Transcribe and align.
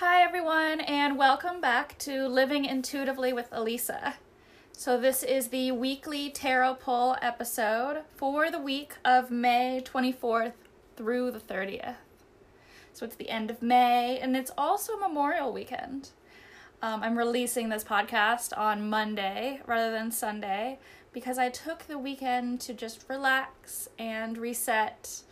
Hi, 0.00 0.22
everyone, 0.22 0.82
and 0.82 1.16
welcome 1.16 1.58
back 1.62 1.96
to 2.00 2.28
Living 2.28 2.66
Intuitively 2.66 3.32
with 3.32 3.48
Elisa. 3.50 4.16
So, 4.72 5.00
this 5.00 5.22
is 5.22 5.48
the 5.48 5.72
weekly 5.72 6.28
tarot 6.28 6.74
pull 6.74 7.16
episode 7.22 8.02
for 8.14 8.50
the 8.50 8.58
week 8.58 8.96
of 9.06 9.30
May 9.30 9.82
24th 9.82 10.52
through 10.96 11.30
the 11.30 11.38
30th. 11.38 11.94
So, 12.92 13.06
it's 13.06 13.16
the 13.16 13.30
end 13.30 13.50
of 13.50 13.62
May, 13.62 14.18
and 14.18 14.36
it's 14.36 14.50
also 14.58 14.98
Memorial 14.98 15.50
Weekend. 15.50 16.10
Um, 16.82 17.02
I'm 17.02 17.16
releasing 17.16 17.70
this 17.70 17.82
podcast 17.82 18.52
on 18.54 18.90
Monday 18.90 19.62
rather 19.64 19.90
than 19.90 20.10
Sunday 20.10 20.78
because 21.14 21.38
I 21.38 21.48
took 21.48 21.84
the 21.84 21.98
weekend 21.98 22.60
to 22.60 22.74
just 22.74 23.06
relax 23.08 23.88
and 23.98 24.36
reset 24.36 25.22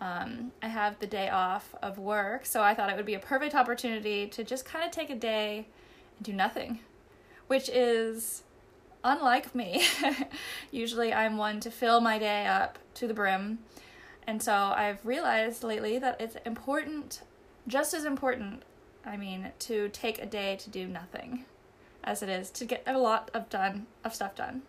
um, 0.00 0.52
I 0.62 0.68
have 0.68 0.98
the 0.98 1.06
day 1.06 1.28
off 1.28 1.74
of 1.82 1.98
work, 1.98 2.46
so 2.46 2.62
I 2.62 2.74
thought 2.74 2.90
it 2.90 2.96
would 2.96 3.06
be 3.06 3.14
a 3.14 3.20
perfect 3.20 3.54
opportunity 3.54 4.26
to 4.28 4.42
just 4.42 4.64
kind 4.64 4.84
of 4.84 4.90
take 4.90 5.10
a 5.10 5.14
day 5.14 5.66
and 6.16 6.24
do 6.24 6.32
nothing, 6.32 6.80
which 7.48 7.68
is 7.68 8.42
unlike 9.04 9.54
me. 9.54 9.84
Usually 10.70 11.12
I'm 11.12 11.36
one 11.36 11.60
to 11.60 11.70
fill 11.70 12.00
my 12.00 12.18
day 12.18 12.46
up 12.46 12.78
to 12.94 13.06
the 13.06 13.14
brim. 13.14 13.58
And 14.26 14.42
so 14.42 14.52
I've 14.52 15.04
realized 15.04 15.62
lately 15.62 15.98
that 15.98 16.20
it's 16.20 16.36
important, 16.46 17.22
just 17.66 17.92
as 17.92 18.04
important, 18.04 18.62
I 19.04 19.16
mean, 19.16 19.52
to 19.60 19.88
take 19.90 20.20
a 20.20 20.26
day 20.26 20.56
to 20.56 20.70
do 20.70 20.86
nothing 20.86 21.44
as 22.02 22.22
it 22.22 22.28
is 22.28 22.50
to 22.50 22.64
get 22.64 22.82
a 22.86 22.98
lot 22.98 23.30
of 23.34 23.50
done 23.50 23.86
of 24.04 24.14
stuff 24.14 24.34
done. 24.34 24.62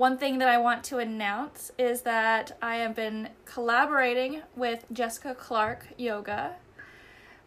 One 0.00 0.16
thing 0.16 0.38
that 0.38 0.48
I 0.48 0.56
want 0.56 0.82
to 0.84 0.96
announce 0.96 1.72
is 1.76 2.00
that 2.02 2.56
I 2.62 2.76
have 2.76 2.96
been 2.96 3.28
collaborating 3.44 4.40
with 4.56 4.86
Jessica 4.90 5.34
Clark 5.34 5.88
Yoga 5.98 6.56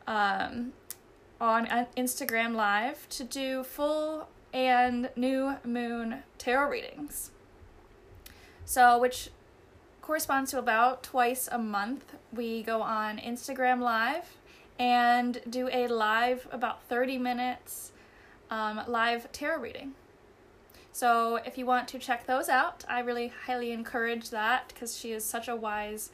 um, 0.06 0.74
on 1.42 1.66
Instagram 1.98 2.54
Live 2.54 3.10
to 3.10 3.24
do 3.24 3.64
full 3.64 4.28
and 4.54 5.10
new 5.16 5.56
moon 5.66 6.22
tarot 6.38 6.70
readings. 6.70 7.32
So, 8.66 9.00
which 9.00 9.32
corresponds 10.04 10.52
to 10.52 10.60
about 10.60 11.02
twice 11.02 11.50
a 11.52 11.58
month, 11.58 12.14
we 12.32 12.62
go 12.62 12.84
on 12.84 13.18
Instagram 13.18 13.80
Live 13.80 14.38
and 14.78 15.42
do 15.50 15.70
a 15.72 15.88
live, 15.88 16.48
about 16.52 16.84
30 16.84 17.18
minutes 17.18 17.94
um, 18.52 18.80
live 18.88 19.32
tarot 19.32 19.60
reading. 19.60 19.96
So 20.94 21.40
if 21.44 21.58
you 21.58 21.66
want 21.66 21.88
to 21.90 22.00
check 22.00 22.28
those 22.28 22.50
out, 22.50 22.86
I 22.88 23.00
really 23.00 23.34
highly 23.48 23.72
encourage 23.72 24.30
that 24.30 24.68
because 24.68 24.96
she 24.96 25.12
is 25.12 25.26
such 25.26 25.48
a 25.48 25.56
wise 25.56 26.12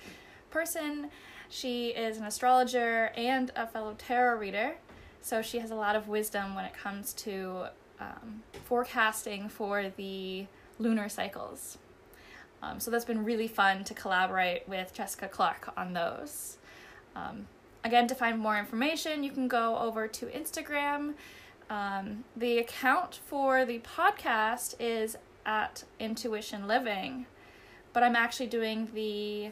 person. 0.50 1.12
She 1.50 1.90
is 1.90 2.18
an 2.18 2.24
astrologer 2.24 3.12
and 3.18 3.52
a 3.58 3.68
fellow 3.68 3.94
tarot 3.98 4.40
reader, 4.40 4.78
so 5.22 5.42
she 5.42 5.60
has 5.60 5.70
a 5.70 5.76
lot 5.76 5.98
of 5.98 6.08
wisdom 6.08 6.56
when 6.56 6.64
it 6.64 6.74
comes 6.74 7.12
to 7.14 7.66
um, 8.00 8.42
forecasting 8.64 9.50
for 9.50 9.92
the 9.98 10.46
lunar 10.80 11.10
cycles. 11.10 11.78
Um, 12.62 12.80
so 12.80 12.90
that's 12.90 13.06
been 13.06 13.26
really 13.26 13.50
fun 13.50 13.84
to 13.84 13.94
collaborate 13.94 14.68
with 14.68 14.94
Jessica 14.94 15.28
Clark 15.28 15.74
on 15.76 15.92
those. 15.92 16.58
Um, 17.18 17.48
again, 17.84 18.08
to 18.08 18.16
find 18.16 18.40
more 18.40 18.58
information, 18.58 19.24
you 19.24 19.32
can 19.32 19.50
go 19.50 19.78
over 19.78 20.08
to 20.08 20.26
Instagram 20.28 21.16
um, 21.70 22.24
the 22.36 22.58
account 22.58 23.20
for 23.26 23.66
the 23.66 23.80
podcast 23.80 24.76
is 24.80 25.18
at 25.46 25.84
Intuition 26.00 26.68
Living, 26.68 27.28
but 27.94 28.04
I'm 28.04 28.16
actually 28.16 28.48
doing 28.48 28.90
the 28.94 29.52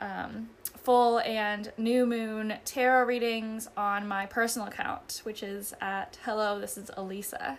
um, 0.00 0.50
full 0.76 1.20
and 1.20 1.72
new 1.78 2.04
moon 2.04 2.54
tarot 2.64 3.06
readings 3.06 3.68
on 3.76 4.08
my 4.08 4.26
personal 4.26 4.68
account, 4.68 5.20
which 5.24 5.42
is 5.42 5.74
at 5.80 6.18
Hello, 6.24 6.60
this 6.60 6.76
is 6.76 6.90
Elisa. 6.96 7.58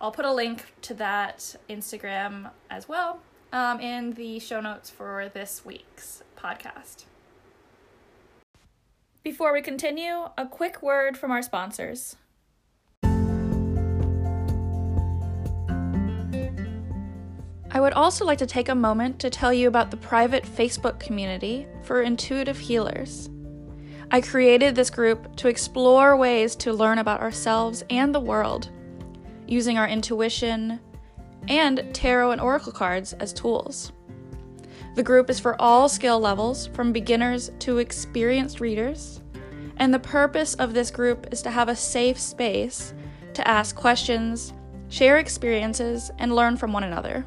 I'll 0.00 0.12
put 0.12 0.24
a 0.24 0.32
link 0.32 0.74
to 0.82 0.94
that 0.94 1.56
Instagram 1.70 2.50
as 2.68 2.88
well 2.88 3.20
um, 3.52 3.80
in 3.80 4.12
the 4.12 4.38
show 4.38 4.60
notes 4.60 4.90
for 4.90 5.30
this 5.32 5.64
week's 5.64 6.22
podcast. 6.36 7.04
Before 9.22 9.52
we 9.52 9.62
continue, 9.62 10.28
a 10.36 10.46
quick 10.46 10.82
word 10.82 11.16
from 11.16 11.30
our 11.30 11.42
sponsors. 11.42 12.16
I 17.74 17.80
would 17.80 17.94
also 17.94 18.26
like 18.26 18.36
to 18.38 18.46
take 18.46 18.68
a 18.68 18.74
moment 18.74 19.18
to 19.20 19.30
tell 19.30 19.50
you 19.50 19.66
about 19.66 19.90
the 19.90 19.96
private 19.96 20.44
Facebook 20.44 21.00
community 21.00 21.66
for 21.82 22.02
intuitive 22.02 22.58
healers. 22.58 23.30
I 24.10 24.20
created 24.20 24.74
this 24.74 24.90
group 24.90 25.34
to 25.36 25.48
explore 25.48 26.14
ways 26.18 26.54
to 26.56 26.74
learn 26.74 26.98
about 26.98 27.22
ourselves 27.22 27.82
and 27.88 28.14
the 28.14 28.20
world, 28.20 28.68
using 29.48 29.78
our 29.78 29.88
intuition 29.88 30.80
and 31.48 31.88
tarot 31.94 32.32
and 32.32 32.42
oracle 32.42 32.72
cards 32.72 33.14
as 33.14 33.32
tools. 33.32 33.90
The 34.94 35.02
group 35.02 35.30
is 35.30 35.40
for 35.40 35.58
all 35.58 35.88
skill 35.88 36.20
levels, 36.20 36.66
from 36.66 36.92
beginners 36.92 37.50
to 37.60 37.78
experienced 37.78 38.60
readers, 38.60 39.22
and 39.78 39.94
the 39.94 39.98
purpose 39.98 40.52
of 40.56 40.74
this 40.74 40.90
group 40.90 41.28
is 41.32 41.40
to 41.40 41.50
have 41.50 41.70
a 41.70 41.76
safe 41.76 42.20
space 42.20 42.92
to 43.32 43.48
ask 43.48 43.74
questions, 43.74 44.52
share 44.90 45.16
experiences, 45.16 46.10
and 46.18 46.36
learn 46.36 46.58
from 46.58 46.74
one 46.74 46.84
another. 46.84 47.24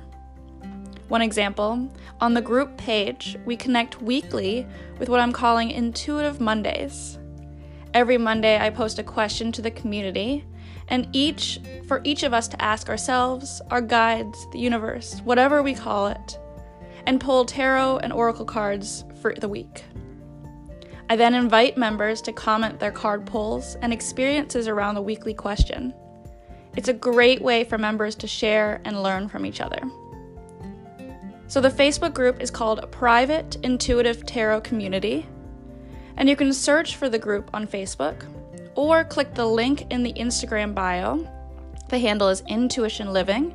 One 1.08 1.22
example 1.22 1.88
on 2.20 2.34
the 2.34 2.42
group 2.42 2.78
page, 2.78 3.38
we 3.46 3.56
connect 3.56 4.02
weekly 4.02 4.66
with 4.98 5.08
what 5.08 5.20
I'm 5.20 5.32
calling 5.32 5.70
Intuitive 5.70 6.42
Mondays. 6.42 7.20
Every 7.94 8.18
Monday, 8.18 8.60
I 8.60 8.72
post 8.72 8.98
a 8.98 9.04
question 9.04 9.52
to 9.52 9.62
the 9.62 9.70
community, 9.72 10.44
and 10.88 11.08
each 11.14 11.60
for 11.88 12.02
each 12.04 12.24
of 12.24 12.34
us 12.34 12.48
to 12.48 12.62
ask 12.62 12.90
ourselves, 12.90 13.62
our 13.70 13.82
guides, 13.82 14.48
the 14.52 14.60
universe, 14.60 15.22
whatever 15.24 15.62
we 15.62 15.76
call 15.76 16.08
it, 16.08 16.40
and 17.06 17.22
pull 17.22 17.46
tarot 17.46 18.00
and 18.00 18.12
oracle 18.12 18.46
cards 18.46 19.06
for 19.22 19.34
the 19.36 19.48
week. 19.48 19.84
I 21.08 21.16
then 21.16 21.36
invite 21.36 21.78
members 21.78 22.20
to 22.24 22.34
comment 22.34 22.80
their 22.80 22.92
card 22.92 23.28
pulls 23.28 23.76
and 23.76 23.94
experiences 23.94 24.68
around 24.68 24.96
the 24.96 25.04
weekly 25.04 25.36
question. 25.36 25.94
It's 26.76 26.90
a 26.90 26.94
great 26.94 27.44
way 27.44 27.64
for 27.64 27.78
members 27.78 28.16
to 28.16 28.28
share 28.28 28.82
and 28.86 29.04
learn 29.04 29.30
from 29.30 29.46
each 29.46 29.62
other. 29.62 29.80
So 31.48 31.62
the 31.62 31.70
Facebook 31.70 32.14
group 32.14 32.42
is 32.42 32.50
called 32.50 32.92
Private 32.92 33.58
Intuitive 33.64 34.26
Tarot 34.26 34.62
Community, 34.62 35.28
and 36.18 36.28
you 36.28 36.36
can 36.36 36.52
search 36.52 36.96
for 36.96 37.08
the 37.08 37.20
group 37.20 37.52
on 37.54 37.68
Facebook 37.68 38.26
or 38.74 39.04
click 39.04 39.34
the 39.36 39.46
link 39.46 39.90
in 39.92 40.02
the 40.02 40.14
Instagram 40.14 40.74
bio. 40.74 41.28
The 41.90 42.00
handle 42.00 42.30
is 42.30 42.42
Intuition 42.48 43.14
Living 43.14 43.54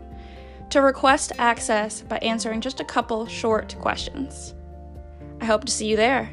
to 0.71 0.83
request 0.83 1.33
access 1.39 2.00
by 2.00 2.19
answering 2.19 2.61
just 2.61 2.79
a 2.79 2.84
couple 2.84 3.27
short 3.27 3.75
questions. 3.81 4.55
I 5.41 5.45
hope 5.47 5.65
to 5.65 5.73
see 5.73 5.89
you 5.89 5.97
there. 5.97 6.31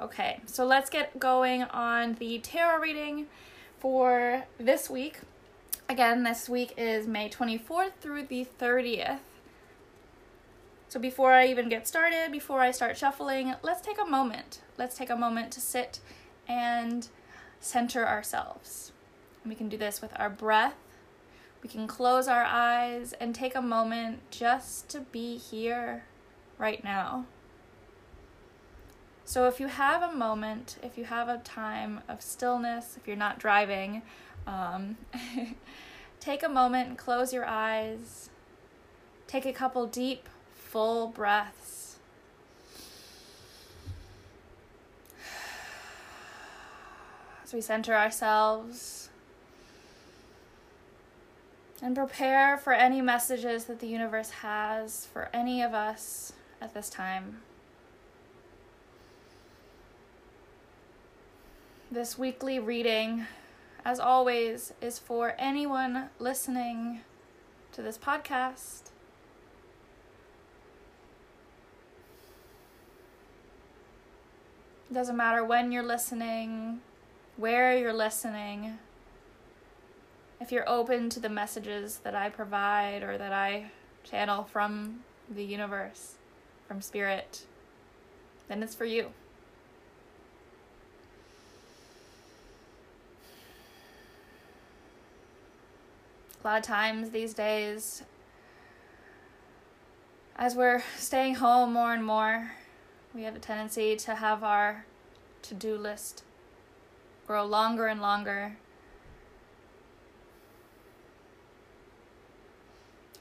Okay, 0.00 0.40
so 0.46 0.64
let's 0.64 0.88
get 0.88 1.18
going 1.18 1.64
on 1.64 2.14
the 2.14 2.38
tarot 2.38 2.80
reading 2.80 3.26
for 3.80 4.44
this 4.58 4.88
week. 4.88 5.18
Again, 5.90 6.22
this 6.22 6.48
week 6.48 6.74
is 6.76 7.08
May 7.08 7.28
24th 7.28 7.94
through 8.00 8.26
the 8.26 8.46
30th. 8.60 9.18
So 10.86 11.00
before 11.00 11.32
I 11.32 11.48
even 11.48 11.68
get 11.68 11.88
started, 11.88 12.30
before 12.30 12.60
I 12.60 12.70
start 12.70 12.96
shuffling, 12.96 13.56
let's 13.64 13.80
take 13.80 14.00
a 14.00 14.04
moment. 14.04 14.60
Let's 14.78 14.96
take 14.96 15.10
a 15.10 15.16
moment 15.16 15.50
to 15.50 15.60
sit 15.60 15.98
and 16.46 17.08
center 17.58 18.06
ourselves. 18.06 18.92
We 19.44 19.56
can 19.56 19.68
do 19.68 19.76
this 19.76 20.00
with 20.00 20.12
our 20.14 20.30
breath. 20.30 20.76
We 21.60 21.68
can 21.68 21.88
close 21.88 22.28
our 22.28 22.44
eyes 22.44 23.12
and 23.14 23.34
take 23.34 23.56
a 23.56 23.60
moment 23.60 24.20
just 24.30 24.88
to 24.90 25.00
be 25.00 25.38
here 25.38 26.04
right 26.56 26.84
now. 26.84 27.24
So, 29.24 29.46
if 29.46 29.60
you 29.60 29.68
have 29.68 30.02
a 30.02 30.14
moment, 30.14 30.76
if 30.82 30.98
you 30.98 31.04
have 31.04 31.28
a 31.28 31.38
time 31.38 32.00
of 32.08 32.20
stillness, 32.20 32.96
if 32.96 33.06
you're 33.06 33.16
not 33.16 33.38
driving, 33.38 34.02
um, 34.46 34.96
take 36.20 36.42
a 36.42 36.48
moment 36.48 36.88
and 36.88 36.98
close 36.98 37.32
your 37.32 37.46
eyes. 37.46 38.30
Take 39.26 39.46
a 39.46 39.52
couple 39.52 39.86
deep, 39.86 40.28
full 40.54 41.08
breaths. 41.08 41.98
As 47.44 47.52
we 47.52 47.60
center 47.60 47.94
ourselves 47.94 49.00
and 51.82 51.96
prepare 51.96 52.56
for 52.58 52.72
any 52.72 53.00
messages 53.00 53.64
that 53.64 53.80
the 53.80 53.86
universe 53.86 54.30
has 54.30 55.06
for 55.06 55.30
any 55.32 55.62
of 55.62 55.72
us 55.72 56.32
at 56.60 56.74
this 56.74 56.90
time. 56.90 57.40
This 61.90 62.18
weekly 62.18 62.58
reading 62.58 63.26
as 63.84 63.98
always, 63.98 64.72
is 64.80 64.98
for 64.98 65.34
anyone 65.38 66.10
listening 66.18 67.00
to 67.72 67.82
this 67.82 67.96
podcast. 67.96 68.90
It 74.90 74.94
doesn't 74.94 75.16
matter 75.16 75.44
when 75.44 75.70
you're 75.70 75.84
listening, 75.84 76.80
where 77.36 77.76
you're 77.76 77.92
listening. 77.92 78.78
If 80.40 80.50
you're 80.50 80.68
open 80.68 81.10
to 81.10 81.20
the 81.20 81.28
messages 81.28 81.98
that 81.98 82.14
I 82.14 82.28
provide 82.28 83.02
or 83.02 83.16
that 83.16 83.32
I 83.32 83.70
channel 84.02 84.44
from 84.44 85.04
the 85.28 85.44
universe, 85.44 86.16
from 86.66 86.80
spirit, 86.80 87.46
then 88.48 88.62
it's 88.62 88.74
for 88.74 88.84
you. 88.84 89.12
A 96.42 96.46
lot 96.46 96.58
of 96.58 96.64
times 96.64 97.10
these 97.10 97.34
days, 97.34 98.02
as 100.36 100.54
we're 100.54 100.82
staying 100.96 101.34
home 101.34 101.72
more 101.72 101.92
and 101.92 102.04
more, 102.04 102.52
we 103.14 103.24
have 103.24 103.36
a 103.36 103.38
tendency 103.38 103.94
to 103.96 104.14
have 104.14 104.42
our 104.42 104.86
to 105.42 105.54
do 105.54 105.76
list 105.76 106.24
grow 107.30 107.46
longer 107.46 107.86
and 107.86 108.00
longer. 108.00 108.56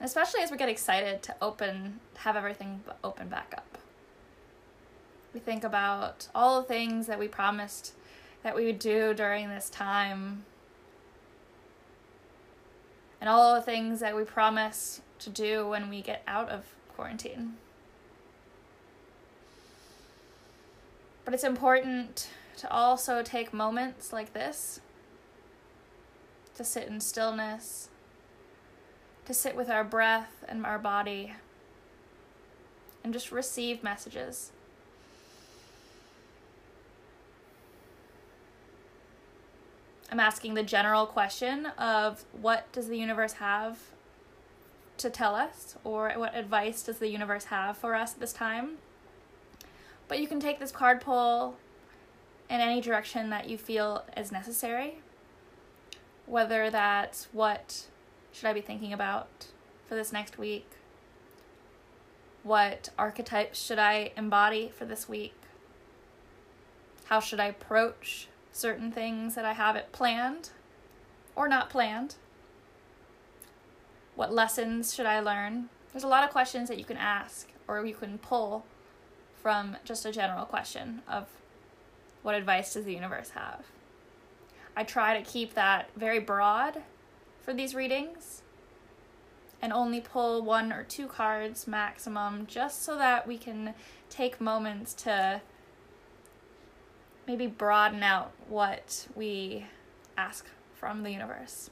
Especially 0.02 0.42
as 0.42 0.50
we 0.50 0.58
get 0.58 0.68
excited 0.68 1.22
to 1.22 1.36
open, 1.40 2.00
have 2.18 2.36
everything 2.36 2.82
open 3.04 3.28
back 3.28 3.54
up. 3.56 3.78
We 5.32 5.40
think 5.40 5.64
about 5.64 6.28
all 6.34 6.60
the 6.60 6.68
things 6.68 7.06
that 7.06 7.20
we 7.20 7.28
promised 7.28 7.94
that 8.42 8.56
we 8.56 8.66
would 8.66 8.80
do 8.80 9.14
during 9.14 9.50
this 9.50 9.70
time 9.70 10.44
and 13.20 13.30
all 13.30 13.56
the 13.56 13.62
things 13.62 14.00
that 14.00 14.16
we 14.16 14.24
promise 14.24 15.02
to 15.20 15.30
do 15.30 15.68
when 15.68 15.90
we 15.90 16.02
get 16.02 16.24
out 16.28 16.50
of 16.50 16.66
quarantine. 16.96 17.54
But 21.26 21.34
it's 21.34 21.44
important 21.44 22.30
to 22.58 22.72
also 22.72 23.22
take 23.22 23.54
moments 23.54 24.12
like 24.12 24.34
this 24.34 24.82
to 26.56 26.64
sit 26.64 26.88
in 26.88 27.00
stillness, 27.00 27.90
to 29.26 29.34
sit 29.34 29.56
with 29.56 29.70
our 29.70 29.84
breath 29.84 30.44
and 30.48 30.66
our 30.66 30.80
body, 30.80 31.34
and 33.04 33.14
just 33.14 33.32
receive 33.32 33.82
messages. 33.84 34.52
I'm 40.12 40.20
asking 40.20 40.56
the 40.56 40.64
general 40.64 41.06
question 41.06 41.68
of 41.78 42.26
what 42.42 42.72
does 42.72 42.88
the 42.88 42.98
universe 42.98 43.34
have 43.34 43.78
to 44.98 45.10
tell 45.10 45.36
us, 45.36 45.76
or 45.84 46.12
what 46.16 46.36
advice 46.36 46.82
does 46.82 46.98
the 46.98 47.10
universe 47.10 47.46
have 47.46 47.78
for 47.78 47.96
us 47.96 48.14
at 48.14 48.20
this 48.20 48.34
time? 48.34 48.78
But 50.08 50.20
you 50.20 50.28
can 50.28 50.40
take 50.40 50.60
this 50.60 50.72
card 50.72 51.00
pull 51.00 51.56
in 52.50 52.60
any 52.60 52.82
direction 52.82 53.30
that 53.30 53.48
you 53.48 53.58
feel 53.58 54.04
is 54.18 54.32
necessary, 54.32 55.02
whether 56.26 56.70
that's 56.70 57.28
what 57.32 57.86
should 58.32 58.48
I 58.48 58.54
be 58.54 58.62
thinking 58.62 58.92
about 58.92 59.48
for 59.88 59.96
this 59.96 60.12
next 60.12 60.38
week, 60.38 60.68
what 62.44 62.90
archetypes 62.98 63.64
should 63.64 63.80
I 63.80 64.12
embody 64.18 64.72
for 64.76 64.86
this 64.86 65.08
week, 65.08 65.36
how 67.06 67.20
should 67.20 67.40
I 67.40 67.46
approach 67.46 68.28
certain 68.60 68.92
things 68.92 69.36
that 69.36 69.46
I 69.46 69.54
have 69.54 69.76
it 69.76 69.92
planned 69.92 70.50
or 71.36 71.48
not 71.48 71.70
planned? 71.70 72.16
What 74.16 74.34
lessons 74.34 74.94
should 74.94 75.06
I 75.06 75.20
learn? 75.20 75.70
There's 75.92 76.04
a 76.04 76.08
lot 76.08 76.24
of 76.24 76.30
questions 76.30 76.70
that 76.70 76.78
you 76.78 76.86
can 76.86 76.98
ask 76.98 77.48
or 77.68 77.86
you 77.86 77.96
can 77.96 78.18
pull 78.18 78.66
from 79.42 79.78
just 79.84 80.06
a 80.06 80.12
general 80.12 80.46
question 80.46 81.02
of 81.08 81.28
what 82.22 82.36
advice 82.36 82.74
does 82.74 82.86
the 82.86 82.94
universe 82.94 83.30
have? 83.32 83.66
I 84.76 84.84
try 84.84 85.18
to 85.18 85.30
keep 85.30 85.54
that 85.54 85.90
very 85.96 86.20
broad 86.20 86.84
for 87.42 87.54
these 87.54 87.74
readings 87.74 88.42
and 89.62 89.74
only 89.74 90.02
pull 90.02 90.42
one 90.42 90.72
or 90.72 90.84
two 90.84 91.08
cards 91.08 91.68
maximum 91.68 92.46
just 92.46 92.84
so 92.84 92.98
that 92.98 93.28
we 93.28 93.38
can 93.38 93.74
take 94.10 94.40
moments 94.40 94.94
to 94.94 95.42
maybe 97.30 97.46
broaden 97.46 98.02
out 98.02 98.32
what 98.48 99.06
we 99.14 99.64
ask 100.18 100.48
from 100.74 101.04
the 101.04 101.12
universe. 101.12 101.70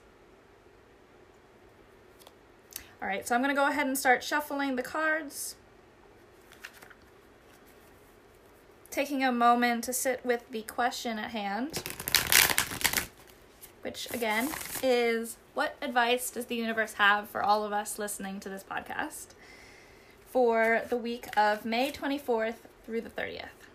All 3.01 3.07
right, 3.07 3.27
so 3.27 3.33
I'm 3.33 3.41
going 3.41 3.55
to 3.55 3.59
go 3.59 3.67
ahead 3.67 3.87
and 3.87 3.97
start 3.97 4.23
shuffling 4.23 4.75
the 4.75 4.83
cards. 4.83 5.55
Taking 8.91 9.23
a 9.23 9.31
moment 9.31 9.83
to 9.85 9.93
sit 9.93 10.23
with 10.23 10.47
the 10.51 10.61
question 10.61 11.17
at 11.17 11.31
hand, 11.31 11.81
which 13.81 14.07
again 14.13 14.49
is 14.83 15.37
what 15.55 15.75
advice 15.81 16.29
does 16.29 16.45
the 16.45 16.55
universe 16.55 16.93
have 16.93 17.31
for 17.31 17.41
all 17.41 17.63
of 17.63 17.73
us 17.73 17.97
listening 17.97 18.39
to 18.41 18.49
this 18.49 18.63
podcast 18.63 19.29
for 20.27 20.83
the 20.87 20.97
week 20.97 21.35
of 21.35 21.65
May 21.65 21.91
24th 21.91 22.57
through 22.85 23.01
the 23.01 23.09
30th? 23.09 23.66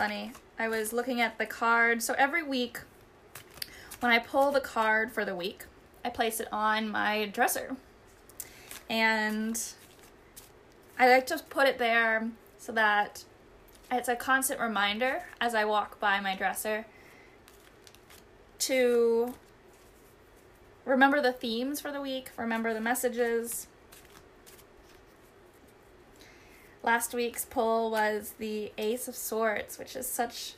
Funny. 0.00 0.32
I 0.58 0.66
was 0.66 0.94
looking 0.94 1.20
at 1.20 1.36
the 1.36 1.44
card. 1.44 2.02
So 2.02 2.14
every 2.16 2.42
week, 2.42 2.80
when 3.98 4.10
I 4.10 4.18
pull 4.18 4.50
the 4.50 4.58
card 4.58 5.12
for 5.12 5.26
the 5.26 5.36
week, 5.36 5.66
I 6.02 6.08
place 6.08 6.40
it 6.40 6.48
on 6.50 6.88
my 6.88 7.26
dresser. 7.26 7.76
And 8.88 9.62
I 10.98 11.06
like 11.06 11.26
to 11.26 11.36
put 11.50 11.66
it 11.66 11.76
there 11.76 12.30
so 12.56 12.72
that 12.72 13.24
it's 13.92 14.08
a 14.08 14.16
constant 14.16 14.58
reminder 14.58 15.24
as 15.38 15.54
I 15.54 15.66
walk 15.66 16.00
by 16.00 16.18
my 16.18 16.34
dresser 16.34 16.86
to 18.60 19.34
remember 20.86 21.20
the 21.20 21.32
themes 21.32 21.78
for 21.78 21.92
the 21.92 22.00
week, 22.00 22.30
remember 22.38 22.72
the 22.72 22.80
messages, 22.80 23.66
Last 26.82 27.12
week's 27.12 27.44
pull 27.44 27.90
was 27.90 28.34
the 28.38 28.72
Ace 28.78 29.06
of 29.06 29.14
Swords, 29.14 29.78
which 29.78 29.94
is 29.94 30.06
such 30.06 30.54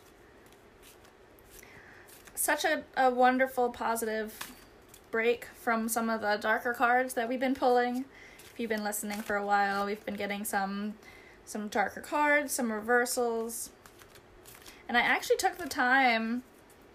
such 2.34 2.64
a, 2.64 2.82
a 2.96 3.10
wonderful 3.10 3.70
positive 3.70 4.52
break 5.10 5.46
from 5.54 5.88
some 5.88 6.08
of 6.10 6.20
the 6.20 6.36
darker 6.40 6.74
cards 6.74 7.14
that 7.14 7.28
we've 7.28 7.40
been 7.40 7.54
pulling. 7.54 8.04
If 8.52 8.58
you've 8.58 8.70
been 8.70 8.84
listening 8.84 9.22
for 9.22 9.36
a 9.36 9.44
while, 9.44 9.86
we've 9.86 10.04
been 10.04 10.14
getting 10.14 10.44
some 10.44 10.94
some 11.44 11.68
darker 11.68 12.00
cards, 12.00 12.52
some 12.52 12.72
reversals. 12.72 13.70
And 14.88 14.96
I 14.96 15.00
actually 15.00 15.36
took 15.36 15.58
the 15.58 15.68
time 15.68 16.44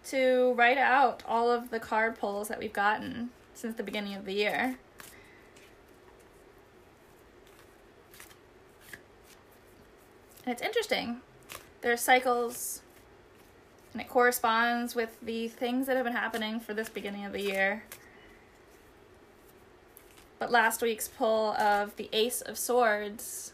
to 0.05 0.53
write 0.53 0.77
out 0.77 1.21
all 1.27 1.51
of 1.51 1.69
the 1.69 1.79
card 1.79 2.17
pulls 2.17 2.47
that 2.47 2.59
we've 2.59 2.71
gotten 2.71 3.31
since 3.53 3.75
the 3.75 3.83
beginning 3.83 4.15
of 4.15 4.23
the 4.23 4.33
year. 4.33 4.77
And 10.47 10.53
it's 10.53 10.61
interesting. 10.61 11.19
There's 11.81 11.99
cycles, 11.99 12.81
and 13.91 14.01
it 14.01 14.07
corresponds 14.07 14.95
with 14.95 15.17
the 15.21 15.49
things 15.49 15.87
that 15.87 15.97
have 15.97 16.05
been 16.05 16.15
happening 16.15 16.61
for 16.61 16.73
this 16.73 16.87
beginning 16.87 17.25
of 17.25 17.33
the 17.33 17.41
year. 17.41 17.83
But 20.39 20.49
last 20.49 20.81
week's 20.81 21.09
pull 21.09 21.51
of 21.55 21.97
the 21.97 22.09
Ace 22.13 22.39
of 22.39 22.57
Swords 22.57 23.51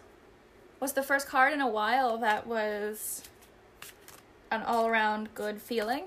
was 0.80 0.94
the 0.94 1.02
first 1.02 1.28
card 1.28 1.52
in 1.52 1.62
a 1.62 1.68
while 1.68 2.20
that 2.20 2.46
was 2.46 3.24
an 4.52 4.62
all 4.62 4.86
around 4.86 5.34
good 5.34 5.64
feeling. 5.64 6.04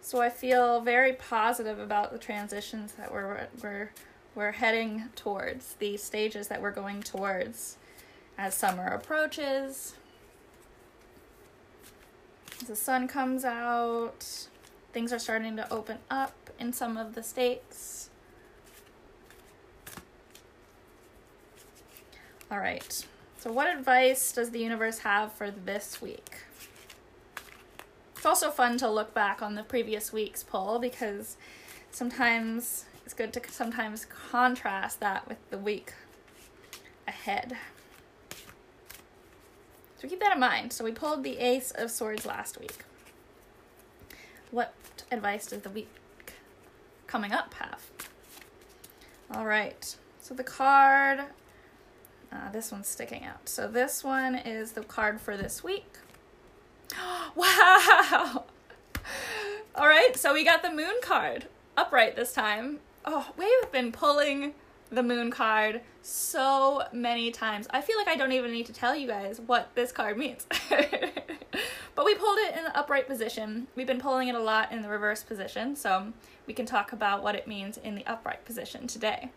So 0.00 0.20
I 0.20 0.28
feel 0.28 0.82
very 0.82 1.14
positive 1.14 1.80
about 1.80 2.12
the 2.12 2.18
transitions 2.18 2.92
that 2.92 3.12
we're, 3.12 3.48
we're, 3.60 3.90
we're 4.36 4.52
heading 4.52 5.08
towards, 5.16 5.74
the 5.80 5.96
stages 5.96 6.46
that 6.46 6.62
we're 6.62 6.70
going 6.70 7.02
towards 7.02 7.78
as 8.38 8.54
summer 8.54 8.86
approaches. 8.86 9.94
As 12.60 12.68
the 12.68 12.76
sun 12.76 13.08
comes 13.08 13.44
out, 13.44 14.48
things 14.92 15.12
are 15.12 15.18
starting 15.18 15.56
to 15.56 15.72
open 15.72 15.98
up 16.10 16.50
in 16.58 16.72
some 16.72 16.96
of 16.96 17.14
the 17.14 17.22
states. 17.22 18.10
All 22.50 22.58
right. 22.58 23.04
So, 23.38 23.52
what 23.52 23.68
advice 23.68 24.32
does 24.32 24.50
the 24.50 24.58
universe 24.58 24.98
have 24.98 25.32
for 25.32 25.50
this 25.50 26.00
week? 26.00 26.36
It's 28.16 28.24
also 28.24 28.50
fun 28.50 28.78
to 28.78 28.90
look 28.90 29.12
back 29.14 29.42
on 29.42 29.54
the 29.54 29.62
previous 29.62 30.12
week's 30.12 30.42
poll 30.42 30.78
because 30.78 31.36
sometimes 31.90 32.86
it's 33.04 33.14
good 33.14 33.32
to 33.34 33.40
sometimes 33.50 34.04
contrast 34.04 35.00
that 35.00 35.28
with 35.28 35.38
the 35.50 35.58
week 35.58 35.92
ahead. 37.06 37.56
So 39.98 40.08
keep 40.08 40.20
that 40.20 40.34
in 40.34 40.40
mind. 40.40 40.72
So 40.72 40.84
we 40.84 40.92
pulled 40.92 41.24
the 41.24 41.38
Ace 41.38 41.70
of 41.70 41.90
Swords 41.90 42.26
last 42.26 42.60
week. 42.60 42.84
What 44.50 44.74
advice 45.10 45.46
does 45.46 45.62
the 45.62 45.70
week 45.70 45.88
coming 47.06 47.32
up 47.32 47.54
have? 47.54 47.80
All 49.30 49.46
right. 49.46 49.96
So 50.20 50.34
the 50.34 50.44
card, 50.44 51.20
uh, 52.30 52.50
this 52.52 52.70
one's 52.70 52.88
sticking 52.88 53.24
out. 53.24 53.48
So 53.48 53.68
this 53.68 54.04
one 54.04 54.34
is 54.34 54.72
the 54.72 54.82
card 54.82 55.20
for 55.20 55.36
this 55.36 55.64
week. 55.64 55.98
wow. 57.34 58.44
All 59.74 59.88
right. 59.88 60.16
So 60.16 60.32
we 60.34 60.44
got 60.44 60.62
the 60.62 60.70
moon 60.70 60.96
card 61.02 61.46
upright 61.76 62.16
this 62.16 62.32
time. 62.32 62.80
Oh, 63.04 63.32
we've 63.36 63.72
been 63.72 63.92
pulling 63.92 64.54
the 64.90 65.02
moon 65.02 65.30
card 65.30 65.80
so 66.02 66.84
many 66.92 67.30
times. 67.30 67.66
I 67.70 67.80
feel 67.80 67.96
like 67.96 68.08
I 68.08 68.16
don't 68.16 68.32
even 68.32 68.52
need 68.52 68.66
to 68.66 68.72
tell 68.72 68.94
you 68.94 69.06
guys 69.06 69.40
what 69.40 69.70
this 69.74 69.92
card 69.92 70.16
means. 70.16 70.46
but 71.94 72.04
we 72.04 72.14
pulled 72.14 72.38
it 72.38 72.56
in 72.56 72.64
the 72.64 72.76
upright 72.76 73.06
position. 73.06 73.66
We've 73.74 73.86
been 73.86 74.00
pulling 74.00 74.28
it 74.28 74.34
a 74.34 74.40
lot 74.40 74.72
in 74.72 74.82
the 74.82 74.88
reverse 74.88 75.22
position, 75.22 75.76
so 75.76 76.12
we 76.46 76.54
can 76.54 76.66
talk 76.66 76.92
about 76.92 77.22
what 77.22 77.34
it 77.34 77.46
means 77.46 77.76
in 77.78 77.94
the 77.94 78.06
upright 78.06 78.44
position 78.44 78.86
today. 78.86 79.30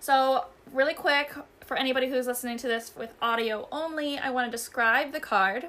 So, 0.00 0.46
really 0.72 0.94
quick, 0.94 1.32
for 1.64 1.76
anybody 1.76 2.08
who's 2.08 2.26
listening 2.26 2.56
to 2.58 2.68
this 2.68 2.92
with 2.96 3.14
audio 3.20 3.68
only, 3.72 4.18
I 4.18 4.30
want 4.30 4.46
to 4.46 4.50
describe 4.50 5.12
the 5.12 5.20
card. 5.20 5.66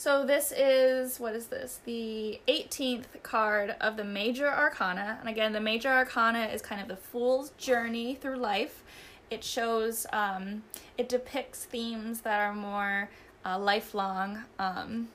So 0.00 0.24
this 0.24 0.50
is 0.50 1.20
what 1.20 1.34
is 1.34 1.48
this? 1.48 1.80
The 1.84 2.40
18th 2.48 3.22
card 3.22 3.76
of 3.82 3.98
the 3.98 4.02
Major 4.02 4.48
Arcana. 4.48 5.18
And 5.20 5.28
again, 5.28 5.52
the 5.52 5.60
Major 5.60 5.90
Arcana 5.90 6.46
is 6.46 6.62
kind 6.62 6.80
of 6.80 6.88
the 6.88 6.96
fool's 6.96 7.50
journey 7.58 8.14
through 8.14 8.36
life. 8.36 8.82
It 9.30 9.44
shows 9.44 10.06
um, 10.10 10.62
it 10.96 11.10
depicts 11.10 11.66
themes 11.66 12.22
that 12.22 12.40
are 12.40 12.54
more 12.54 13.10
uh, 13.44 13.58
lifelong, 13.58 14.44
um, 14.58 15.08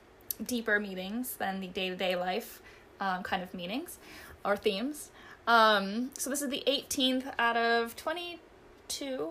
deeper 0.46 0.78
meanings 0.78 1.34
than 1.34 1.58
the 1.58 1.66
day-to-day 1.66 2.14
life 2.14 2.62
um, 3.00 3.24
kind 3.24 3.42
of 3.42 3.52
meanings 3.54 3.98
or 4.44 4.56
themes. 4.56 5.10
Um, 5.48 6.10
so 6.16 6.30
this 6.30 6.42
is 6.42 6.48
the 6.48 6.62
18th 6.64 7.34
out 7.40 7.56
of 7.56 7.96
22. 7.96 9.30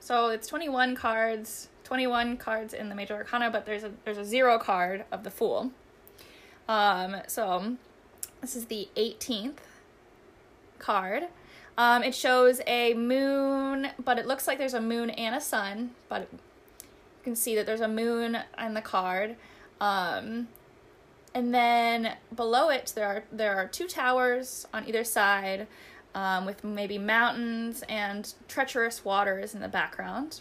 So 0.00 0.28
it's 0.28 0.46
21 0.48 0.96
cards 0.96 1.70
21 1.92 2.38
cards 2.38 2.72
in 2.72 2.88
the 2.88 2.94
major 2.94 3.12
arcana, 3.12 3.50
but 3.50 3.66
there's 3.66 3.84
a 3.84 3.92
there's 4.06 4.16
a 4.16 4.24
zero 4.24 4.58
card 4.58 5.04
of 5.12 5.24
the 5.24 5.30
fool. 5.30 5.72
Um, 6.66 7.16
so 7.26 7.76
this 8.40 8.56
is 8.56 8.64
the 8.64 8.88
18th 8.96 9.58
card. 10.78 11.24
Um, 11.76 12.02
it 12.02 12.14
shows 12.14 12.62
a 12.66 12.94
moon, 12.94 13.88
but 14.02 14.18
it 14.18 14.26
looks 14.26 14.46
like 14.46 14.56
there's 14.56 14.72
a 14.72 14.80
moon 14.80 15.10
and 15.10 15.34
a 15.34 15.40
sun, 15.40 15.90
but 16.08 16.28
you 16.32 16.38
can 17.24 17.36
see 17.36 17.54
that 17.56 17.66
there's 17.66 17.82
a 17.82 17.88
moon 17.88 18.38
on 18.56 18.72
the 18.72 18.80
card. 18.80 19.36
Um, 19.78 20.48
and 21.34 21.52
then 21.52 22.14
below 22.34 22.70
it 22.70 22.94
there 22.96 23.06
are 23.06 23.24
there 23.30 23.54
are 23.54 23.68
two 23.68 23.86
towers 23.86 24.66
on 24.72 24.88
either 24.88 25.04
side 25.04 25.66
um, 26.14 26.46
with 26.46 26.64
maybe 26.64 26.96
mountains 26.96 27.84
and 27.86 28.32
treacherous 28.48 29.04
waters 29.04 29.54
in 29.54 29.60
the 29.60 29.68
background. 29.68 30.40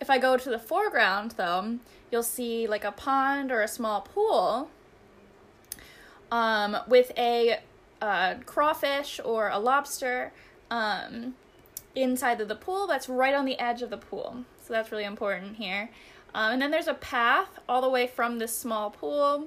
If 0.00 0.10
I 0.10 0.18
go 0.18 0.36
to 0.36 0.50
the 0.50 0.58
foreground, 0.58 1.32
though, 1.32 1.78
you'll 2.10 2.22
see 2.22 2.66
like 2.66 2.84
a 2.84 2.92
pond 2.92 3.50
or 3.50 3.62
a 3.62 3.68
small 3.68 4.02
pool 4.02 4.70
um, 6.30 6.76
with 6.86 7.12
a 7.16 7.60
uh, 8.02 8.34
crawfish 8.44 9.20
or 9.24 9.48
a 9.48 9.58
lobster 9.58 10.32
um, 10.70 11.34
inside 11.94 12.40
of 12.40 12.48
the 12.48 12.54
pool 12.54 12.86
that's 12.86 13.08
right 13.08 13.34
on 13.34 13.44
the 13.44 13.58
edge 13.58 13.82
of 13.82 13.90
the 13.90 13.96
pool. 13.96 14.44
So 14.62 14.72
that's 14.72 14.92
really 14.92 15.04
important 15.04 15.56
here. 15.56 15.90
Um, 16.34 16.54
and 16.54 16.62
then 16.62 16.70
there's 16.70 16.88
a 16.88 16.94
path 16.94 17.58
all 17.68 17.80
the 17.80 17.88
way 17.88 18.06
from 18.06 18.38
this 18.38 18.56
small 18.56 18.90
pool 18.90 19.46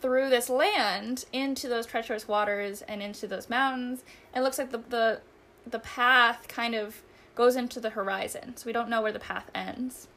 through 0.00 0.30
this 0.30 0.48
land 0.48 1.24
into 1.32 1.68
those 1.68 1.86
treacherous 1.86 2.26
waters 2.26 2.82
and 2.82 3.02
into 3.02 3.26
those 3.26 3.48
mountains. 3.48 4.02
It 4.34 4.40
looks 4.40 4.58
like 4.58 4.70
the, 4.70 4.78
the 4.78 5.20
the 5.70 5.78
path 5.78 6.48
kind 6.48 6.74
of 6.74 7.02
goes 7.38 7.56
into 7.56 7.78
the 7.78 7.90
horizon, 7.90 8.56
so 8.56 8.66
we 8.66 8.72
don't 8.72 8.90
know 8.90 9.00
where 9.00 9.12
the 9.12 9.20
path 9.20 9.48
ends. 9.54 10.08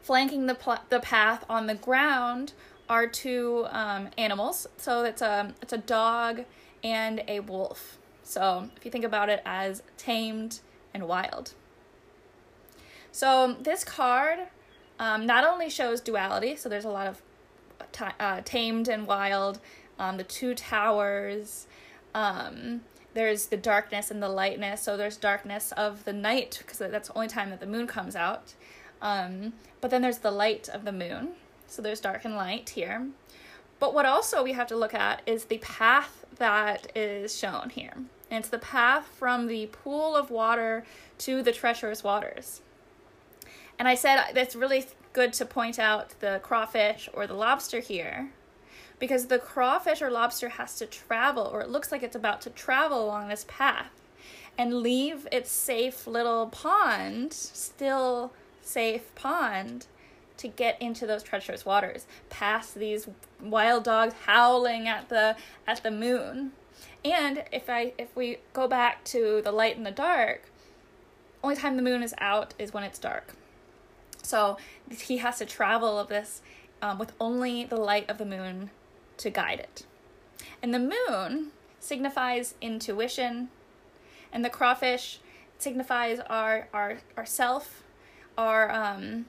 Flanking 0.00 0.46
the, 0.46 0.54
pl- 0.54 0.84
the 0.88 1.00
path 1.00 1.44
on 1.50 1.66
the 1.66 1.74
ground 1.74 2.52
are 2.88 3.08
two 3.08 3.66
um, 3.70 4.08
animals. 4.16 4.68
So 4.76 5.02
it's 5.02 5.20
a 5.20 5.52
it's 5.60 5.72
a 5.72 5.78
dog 5.78 6.44
and 6.84 7.24
a 7.26 7.40
wolf. 7.40 7.98
So 8.22 8.70
if 8.76 8.84
you 8.84 8.90
think 8.90 9.04
about 9.04 9.28
it 9.28 9.42
as 9.44 9.82
tamed 9.98 10.60
and 10.94 11.08
wild. 11.08 11.54
So 13.10 13.56
this 13.60 13.82
card 13.82 14.38
um, 15.00 15.26
not 15.26 15.44
only 15.44 15.68
shows 15.68 16.00
duality, 16.00 16.54
so 16.54 16.68
there's 16.68 16.84
a 16.84 16.90
lot 16.90 17.08
of 17.08 17.20
t- 17.90 18.04
uh, 18.20 18.42
tamed 18.44 18.88
and 18.88 19.08
wild, 19.08 19.58
um, 19.98 20.16
the 20.16 20.24
two 20.24 20.54
towers, 20.54 21.66
um, 22.14 22.82
there's 23.16 23.46
the 23.46 23.56
darkness 23.56 24.10
and 24.10 24.22
the 24.22 24.28
lightness. 24.28 24.82
So 24.82 24.96
there's 24.96 25.16
darkness 25.16 25.72
of 25.72 26.04
the 26.04 26.12
night 26.12 26.58
because 26.58 26.78
that's 26.78 27.08
the 27.08 27.14
only 27.14 27.28
time 27.28 27.48
that 27.48 27.60
the 27.60 27.66
moon 27.66 27.86
comes 27.86 28.14
out. 28.14 28.52
Um, 29.00 29.54
but 29.80 29.90
then 29.90 30.02
there's 30.02 30.18
the 30.18 30.30
light 30.30 30.68
of 30.68 30.84
the 30.84 30.92
moon. 30.92 31.30
So 31.66 31.80
there's 31.80 31.98
dark 31.98 32.26
and 32.26 32.36
light 32.36 32.68
here. 32.68 33.08
But 33.78 33.94
what 33.94 34.04
also 34.04 34.44
we 34.44 34.52
have 34.52 34.66
to 34.68 34.76
look 34.76 34.92
at 34.92 35.22
is 35.24 35.46
the 35.46 35.58
path 35.58 36.26
that 36.36 36.92
is 36.94 37.36
shown 37.36 37.70
here. 37.70 37.94
And 38.30 38.40
it's 38.40 38.50
the 38.50 38.58
path 38.58 39.06
from 39.06 39.46
the 39.46 39.66
pool 39.66 40.14
of 40.14 40.30
water 40.30 40.84
to 41.18 41.42
the 41.42 41.52
treacherous 41.52 42.04
waters. 42.04 42.60
And 43.78 43.88
I 43.88 43.94
said 43.94 44.24
that's 44.34 44.54
really 44.54 44.84
good 45.14 45.32
to 45.34 45.46
point 45.46 45.78
out 45.78 46.20
the 46.20 46.40
crawfish 46.42 47.08
or 47.14 47.26
the 47.26 47.34
lobster 47.34 47.80
here 47.80 48.30
because 48.98 49.26
the 49.26 49.38
crawfish 49.38 50.00
or 50.00 50.10
lobster 50.10 50.50
has 50.50 50.76
to 50.76 50.86
travel, 50.86 51.44
or 51.44 51.60
it 51.60 51.68
looks 51.68 51.92
like 51.92 52.02
it's 52.02 52.16
about 52.16 52.40
to 52.42 52.50
travel 52.50 53.04
along 53.04 53.28
this 53.28 53.44
path 53.48 53.90
and 54.58 54.80
leave 54.80 55.28
its 55.30 55.50
safe 55.50 56.06
little 56.06 56.46
pond, 56.46 57.32
still 57.32 58.32
safe 58.62 59.14
pond, 59.14 59.86
to 60.38 60.48
get 60.48 60.80
into 60.80 61.06
those 61.06 61.22
treacherous 61.22 61.64
waters, 61.64 62.06
past 62.28 62.74
these 62.74 63.08
wild 63.40 63.84
dogs 63.84 64.14
howling 64.26 64.86
at 64.86 65.08
the 65.08 65.36
at 65.66 65.82
the 65.82 65.90
moon. 65.90 66.52
And 67.04 67.44
if 67.52 67.70
I 67.70 67.92
if 67.98 68.14
we 68.14 68.38
go 68.52 68.68
back 68.68 69.04
to 69.04 69.40
the 69.42 69.52
light 69.52 69.76
and 69.76 69.86
the 69.86 69.90
dark, 69.90 70.50
only 71.42 71.56
time 71.56 71.76
the 71.76 71.82
moon 71.82 72.02
is 72.02 72.14
out 72.18 72.54
is 72.58 72.72
when 72.72 72.84
it's 72.84 72.98
dark. 72.98 73.34
So 74.22 74.58
he 74.90 75.18
has 75.18 75.38
to 75.38 75.46
travel 75.46 75.98
of 75.98 76.08
this 76.08 76.42
um, 76.82 76.98
with 76.98 77.12
only 77.20 77.64
the 77.64 77.76
light 77.76 78.10
of 78.10 78.18
the 78.18 78.26
moon 78.26 78.70
to 79.18 79.30
guide 79.30 79.60
it. 79.60 79.84
And 80.62 80.72
the 80.72 80.78
moon 80.78 81.52
signifies 81.80 82.54
intuition, 82.60 83.48
and 84.32 84.44
the 84.44 84.50
crawfish 84.50 85.20
signifies 85.58 86.20
our 86.28 86.68
our 86.72 86.98
our 87.16 87.26
self, 87.26 87.82
our 88.36 88.70
um, 88.70 89.26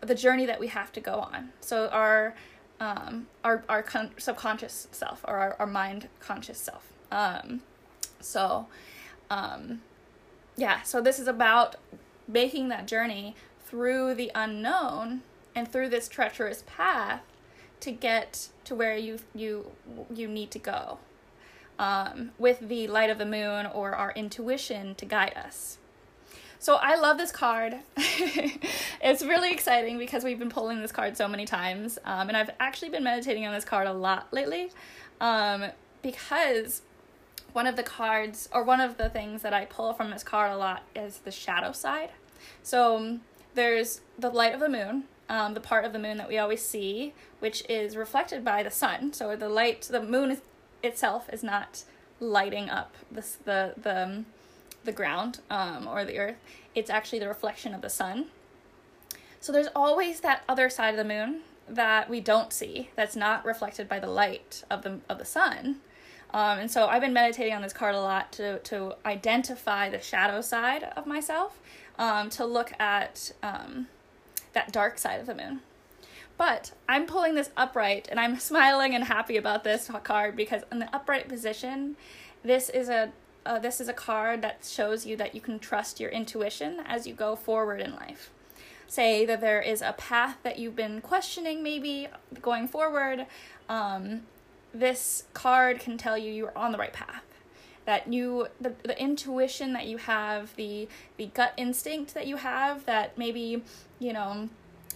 the 0.00 0.14
journey 0.14 0.46
that 0.46 0.60
we 0.60 0.68
have 0.68 0.92
to 0.92 1.00
go 1.00 1.14
on. 1.14 1.50
So 1.60 1.88
our 1.88 2.34
um, 2.80 3.26
our 3.44 3.64
our 3.68 3.82
con- 3.82 4.12
subconscious 4.16 4.88
self 4.90 5.24
or 5.26 5.36
our, 5.36 5.56
our 5.58 5.66
mind 5.66 6.08
conscious 6.20 6.58
self. 6.58 6.92
Um, 7.12 7.62
so 8.20 8.66
um, 9.30 9.82
yeah, 10.56 10.82
so 10.82 11.00
this 11.00 11.18
is 11.18 11.28
about 11.28 11.76
making 12.26 12.68
that 12.68 12.86
journey 12.86 13.34
through 13.64 14.14
the 14.14 14.30
unknown 14.34 15.22
and 15.54 15.70
through 15.70 15.88
this 15.88 16.08
treacherous 16.08 16.64
path 16.66 17.22
to 17.80 17.90
get 17.90 18.48
to 18.64 18.74
where 18.74 18.96
you 18.96 19.18
you 19.34 19.70
you 20.14 20.28
need 20.28 20.50
to 20.52 20.58
go 20.58 20.98
um, 21.78 22.30
with 22.38 22.68
the 22.68 22.86
light 22.88 23.10
of 23.10 23.18
the 23.18 23.26
moon 23.26 23.66
or 23.66 23.94
our 23.94 24.12
intuition 24.12 24.94
to 24.96 25.04
guide 25.04 25.34
us. 25.36 25.78
So 26.58 26.76
i 26.76 26.94
love 26.94 27.16
this 27.18 27.32
card. 27.32 27.76
It's 29.02 29.22
really 29.22 29.50
exciting 29.50 29.96
because 29.96 30.24
we've 30.24 30.38
been 30.38 30.50
pulling 30.50 30.82
this 30.82 30.92
card 30.92 31.16
so 31.16 31.26
many 31.26 31.46
times 31.46 31.98
um, 32.04 32.28
and 32.28 32.36
i've 32.36 32.50
actually 32.60 32.90
been 32.90 33.02
meditating 33.02 33.46
on 33.46 33.54
this 33.54 33.64
card 33.64 33.86
a 33.86 33.92
lot 33.94 34.28
lately 34.30 34.70
um, 35.22 35.64
because 36.02 36.82
one 37.54 37.66
of 37.66 37.76
the 37.76 37.82
cards 37.82 38.48
or 38.52 38.62
one 38.62 38.80
of 38.80 38.98
the 38.98 39.08
things 39.08 39.40
that 39.40 39.54
i 39.54 39.64
pull 39.64 39.94
from 39.94 40.10
this 40.10 40.22
card 40.22 40.52
a 40.52 40.56
lot 40.56 40.82
is 40.94 41.18
the 41.18 41.30
shadow 41.30 41.72
side. 41.72 42.10
So 42.62 43.18
there's 43.54 44.00
the 44.18 44.30
light 44.30 44.54
of 44.54 44.60
the 44.60 44.68
moon 44.68 45.04
um, 45.30 45.54
the 45.54 45.60
part 45.60 45.84
of 45.84 45.92
the 45.92 45.98
moon 45.98 46.18
that 46.18 46.28
we 46.28 46.36
always 46.36 46.60
see, 46.60 47.14
which 47.38 47.62
is 47.70 47.96
reflected 47.96 48.44
by 48.44 48.62
the 48.62 48.70
sun. 48.70 49.12
So 49.12 49.36
the 49.36 49.48
light, 49.48 49.82
the 49.82 50.02
moon 50.02 50.32
is, 50.32 50.42
itself 50.82 51.30
is 51.32 51.42
not 51.42 51.84
lighting 52.18 52.68
up 52.68 52.94
this, 53.10 53.38
the 53.44 53.72
the 53.80 54.02
um, 54.02 54.26
the 54.84 54.92
ground 54.92 55.40
um, 55.48 55.86
or 55.86 56.04
the 56.04 56.18
earth. 56.18 56.36
It's 56.74 56.90
actually 56.90 57.20
the 57.20 57.28
reflection 57.28 57.74
of 57.74 57.80
the 57.80 57.88
sun. 57.88 58.26
So 59.40 59.52
there's 59.52 59.68
always 59.74 60.20
that 60.20 60.42
other 60.48 60.68
side 60.68 60.90
of 60.90 60.96
the 60.96 61.04
moon 61.04 61.42
that 61.68 62.10
we 62.10 62.20
don't 62.20 62.52
see. 62.52 62.90
That's 62.96 63.14
not 63.14 63.44
reflected 63.44 63.88
by 63.88 64.00
the 64.00 64.08
light 64.08 64.64
of 64.68 64.82
the 64.82 64.98
of 65.08 65.18
the 65.18 65.24
sun. 65.24 65.76
Um, 66.32 66.58
and 66.58 66.70
so 66.70 66.86
I've 66.86 67.00
been 67.00 67.12
meditating 67.12 67.54
on 67.54 67.62
this 67.62 67.72
card 67.72 67.94
a 67.94 68.00
lot 68.00 68.32
to 68.32 68.58
to 68.58 68.94
identify 69.06 69.88
the 69.90 70.00
shadow 70.00 70.40
side 70.40 70.84
of 70.96 71.06
myself, 71.06 71.60
um, 71.98 72.30
to 72.30 72.44
look 72.44 72.72
at 72.80 73.32
um, 73.44 73.86
that 74.52 74.72
dark 74.72 74.98
side 74.98 75.20
of 75.20 75.26
the 75.26 75.34
moon. 75.34 75.60
But 76.36 76.72
I'm 76.88 77.06
pulling 77.06 77.34
this 77.34 77.50
upright 77.56 78.08
and 78.10 78.18
I'm 78.18 78.38
smiling 78.50 78.94
and 78.94 79.04
happy 79.04 79.36
about 79.36 79.64
this 79.64 79.90
card 80.02 80.36
because 80.36 80.62
in 80.72 80.78
the 80.78 80.94
upright 80.94 81.28
position, 81.28 81.96
this 82.42 82.68
is 82.68 82.88
a 82.88 83.12
uh, 83.46 83.58
this 83.58 83.80
is 83.80 83.88
a 83.88 83.94
card 83.94 84.42
that 84.42 84.64
shows 84.64 85.06
you 85.06 85.16
that 85.16 85.34
you 85.34 85.40
can 85.40 85.58
trust 85.58 85.98
your 85.98 86.10
intuition 86.10 86.80
as 86.84 87.06
you 87.06 87.14
go 87.14 87.34
forward 87.34 87.80
in 87.80 87.94
life. 87.94 88.30
Say 88.86 89.24
that 89.24 89.40
there 89.40 89.62
is 89.62 89.80
a 89.80 89.94
path 89.94 90.36
that 90.42 90.58
you've 90.58 90.76
been 90.76 91.00
questioning, 91.00 91.62
maybe 91.62 92.08
going 92.42 92.68
forward. 92.68 93.26
Um, 93.68 94.22
this 94.74 95.24
card 95.32 95.80
can 95.80 95.96
tell 95.96 96.18
you 96.18 96.30
you're 96.30 96.56
on 96.56 96.72
the 96.72 96.78
right 96.78 96.92
path 96.92 97.24
that 97.84 98.12
you 98.12 98.48
the, 98.60 98.74
the 98.82 99.00
intuition 99.00 99.72
that 99.72 99.86
you 99.86 99.96
have 99.96 100.54
the 100.56 100.88
the 101.16 101.26
gut 101.26 101.52
instinct 101.56 102.14
that 102.14 102.26
you 102.26 102.36
have 102.36 102.84
that 102.86 103.16
maybe 103.16 103.62
you 103.98 104.12
know 104.12 104.48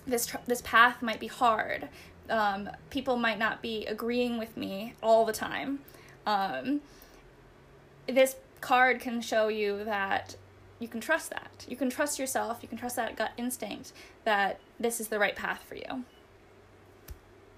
this 0.07 0.27
tr- 0.27 0.37
this 0.47 0.63
path 0.63 1.03
might 1.03 1.21
be 1.21 1.27
hard. 1.27 1.89
Um, 2.29 2.71
people 2.91 3.17
might 3.17 3.39
not 3.39 3.61
be 3.61 3.85
agreeing 3.87 4.39
with 4.39 4.57
me 4.57 4.95
all 5.03 5.25
the 5.25 5.33
time. 5.33 5.81
Um, 6.27 6.81
this 8.07 8.37
card 8.61 9.01
can 9.01 9.21
show 9.21 9.49
you 9.49 9.85
that 9.85 10.37
you 10.79 10.89
can 10.89 11.01
trust 11.01 11.31
that. 11.31 11.67
You 11.69 11.77
can 11.77 11.91
trust 11.91 12.19
yourself. 12.19 12.59
You 12.63 12.69
can 12.69 12.79
trust 12.79 12.97
that 12.97 13.17
gut 13.17 13.33
instinct 13.37 13.93
that 14.25 14.61
this 14.79 15.01
is 15.01 15.09
the 15.09 15.19
right 15.19 15.37
path 15.37 15.63
for 15.67 15.77
you. 15.77 16.05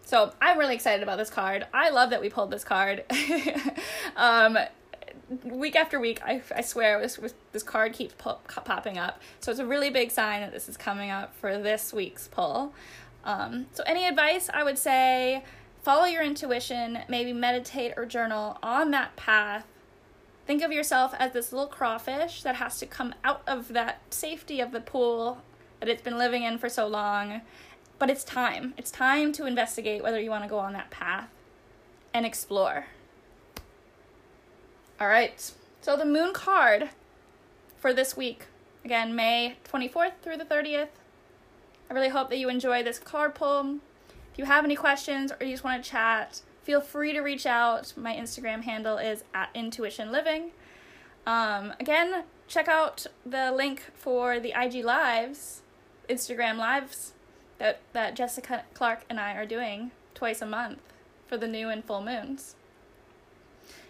So 0.05 0.33
I'm 0.41 0.59
really 0.59 0.75
excited 0.75 1.03
about 1.03 1.19
this 1.19 1.31
card. 1.31 1.67
I 1.75 1.91
love 1.91 2.11
that 2.11 2.21
we 2.21 2.29
pulled 2.29 2.53
this 2.53 2.63
card. 2.63 3.05
um, 4.17 4.57
week 5.45 5.77
after 5.77 5.99
week, 5.99 6.21
I, 6.25 6.43
I 6.55 6.61
swear 6.61 7.01
this, 7.01 7.19
this 7.53 7.63
card 7.63 7.93
keeps 7.93 8.15
pop, 8.17 8.47
popping 8.65 8.99
up. 8.99 9.21
So 9.41 9.51
it's 9.51 9.61
a 9.61 9.67
really 9.67 9.91
big 9.91 10.11
sign 10.11 10.41
that 10.41 10.53
this 10.53 10.69
is 10.69 10.77
coming 10.77 11.11
up 11.11 11.35
for 11.37 11.59
this 11.59 11.93
week's 11.93 12.29
pull. 12.29 12.75
Um, 13.25 13.67
so 13.73 13.83
any 13.87 14.07
advice, 14.07 14.49
I 14.53 14.63
would 14.63 14.79
say 14.79 15.45
follow 15.83 16.05
your 16.05 16.23
intuition, 16.23 17.01
maybe 17.09 17.33
meditate 17.33 17.95
or 17.97 18.07
journal 18.07 18.59
on 18.63 18.91
that 18.93 19.17
path. 19.17 19.67
Think 20.47 20.63
of 20.63 20.71
yourself 20.71 21.13
as 21.19 21.33
this 21.33 21.53
little 21.53 21.67
crawfish 21.67 22.43
that 22.43 22.57
has 22.57 22.79
to 22.79 22.87
come 22.87 23.15
out 23.25 23.43
of 23.49 23.69
that 23.69 24.01
safety 24.11 24.61
of 24.61 24.71
the 24.71 24.81
pool 24.81 25.43
that 25.81 25.89
it's 25.89 26.03
been 26.03 26.19
living 26.19 26.45
in 26.45 26.57
for 26.59 26.69
so 26.69 26.87
long 26.87 27.41
but 27.99 28.11
it's 28.11 28.25
time. 28.25 28.75
It's 28.77 28.91
time 28.91 29.33
to 29.33 29.47
investigate 29.47 30.03
whether 30.03 30.21
you 30.21 30.31
want 30.31 30.45
to 30.45 30.51
go 30.51 30.59
on 30.59 30.73
that 30.75 30.91
path 30.91 31.29
and 32.13 32.27
explore. 32.27 32.87
All 34.99 35.09
right. 35.09 35.53
So 35.83 35.97
the 35.97 36.07
moon 36.07 36.33
card 36.33 36.89
for 37.77 37.93
this 37.93 38.17
week, 38.17 38.45
again, 38.85 39.15
May 39.15 39.57
24th 39.71 40.13
through 40.23 40.39
the 40.39 40.45
30th. 40.45 40.89
I 41.91 41.95
really 41.95 42.09
hope 42.09 42.31
that 42.31 42.39
you 42.39 42.49
enjoy 42.49 42.83
this 42.83 42.99
card 42.99 43.35
pull. 43.35 43.77
If 44.33 44.39
you 44.39 44.47
have 44.47 44.65
any 44.65 44.75
questions 44.75 45.33
or 45.33 45.45
you 45.45 45.53
just 45.53 45.65
want 45.65 45.85
to 45.85 45.91
chat, 45.91 46.41
feel 46.63 46.81
free 46.81 47.13
to 47.13 47.21
reach 47.21 47.45
out. 47.45 47.93
My 47.95 48.15
Instagram 48.15 48.63
handle 48.63 48.97
is 48.97 49.23
at 49.35 49.51
Intuition 49.55 50.11
Living. 50.11 50.53
Um, 51.27 51.75
again, 51.79 52.25
check 52.49 52.67
out 52.67 53.07
the 53.25 53.53
link 53.53 53.83
for 53.95 54.41
the 54.41 54.55
IG 54.57 54.83
Lives, 54.83 55.61
Instagram 56.09 56.57
Lives 56.57 57.13
that 57.59 57.81
that 57.93 58.17
Jessica 58.17 58.65
Clark 58.75 59.05
and 59.11 59.21
I 59.21 59.35
are 59.35 59.47
doing 59.47 59.91
twice 60.15 60.41
a 60.41 60.47
month 60.47 60.81
for 61.27 61.37
the 61.37 61.49
new 61.49 61.69
and 61.69 61.85
full 61.85 62.03
moons. 62.03 62.57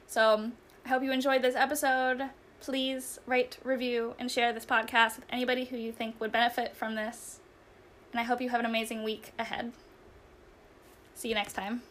So 0.07 0.51
I 0.87 0.89
hope 0.89 1.03
you 1.03 1.11
enjoyed 1.11 1.43
this 1.43 1.57
episode. 1.57 2.31
Please 2.61 3.19
rate, 3.27 3.59
review, 3.65 4.15
and 4.21 4.31
share 4.31 4.53
this 4.53 4.65
podcast 4.65 5.17
with 5.17 5.25
anybody 5.29 5.65
who 5.65 5.77
you 5.77 5.91
think 5.91 6.21
would 6.21 6.31
benefit 6.31 6.77
from 6.77 6.95
this. 6.95 7.41
And 8.13 8.21
I 8.21 8.23
hope 8.23 8.41
you 8.41 8.51
have 8.51 8.61
an 8.61 8.67
amazing 8.67 9.03
week 9.03 9.33
ahead. 9.37 9.73
See 11.17 11.29
you 11.29 11.35
next 11.35 11.55
time. 11.55 11.83